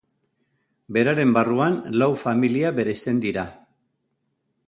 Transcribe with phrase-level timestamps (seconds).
[0.95, 3.47] Beraren barruan lau familia bereizten dira.